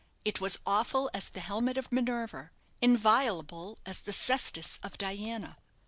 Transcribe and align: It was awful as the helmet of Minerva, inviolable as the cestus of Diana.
It 0.25 0.41
was 0.41 0.57
awful 0.65 1.11
as 1.13 1.29
the 1.29 1.41
helmet 1.41 1.77
of 1.77 1.91
Minerva, 1.91 2.49
inviolable 2.81 3.77
as 3.85 4.01
the 4.01 4.11
cestus 4.13 4.79
of 4.81 4.97
Diana. 4.97 5.57